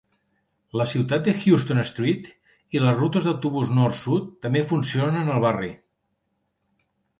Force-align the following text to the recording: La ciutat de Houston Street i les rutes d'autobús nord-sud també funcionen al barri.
La 0.79 0.85
ciutat 0.93 1.27
de 1.27 1.35
Houston 1.41 1.81
Street 1.89 2.31
i 2.77 2.81
les 2.85 2.97
rutes 3.03 3.29
d'autobús 3.29 3.75
nord-sud 3.81 4.33
també 4.49 4.67
funcionen 4.75 5.33
al 5.37 5.47
barri. 5.49 5.73